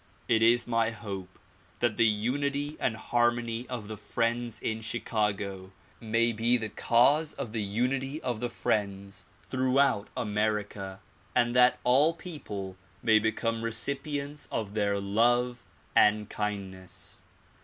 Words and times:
It 0.27 0.41
is 0.41 0.65
my 0.65 0.89
hope 0.89 1.37
that 1.77 1.95
the 1.95 2.07
unity 2.07 2.75
and 2.79 2.95
harmony 2.97 3.69
of 3.69 3.87
the 3.87 3.95
friends 3.97 4.59
in 4.59 4.81
Chicago 4.81 5.73
may 5.99 6.31
be 6.31 6.57
the 6.57 6.69
cause 6.69 7.35
of 7.35 7.51
the 7.51 7.61
unity 7.61 8.19
of 8.19 8.39
the 8.39 8.49
friends 8.49 9.27
throughout 9.47 10.09
90 10.15 10.15
THE 10.15 10.15
PROMULGATION 10.15 10.15
OF 10.15 10.27
UNIVERSAL 10.27 10.63
PEACE 10.63 10.75
America 10.95 11.01
and 11.35 11.55
that 11.55 11.79
all 11.83 12.13
people 12.15 12.77
may 13.03 13.19
become 13.19 13.61
recipients 13.61 14.47
of 14.51 14.73
their 14.73 14.99
love 14.99 15.65
and 15.95 16.27
kindness. 16.31 17.23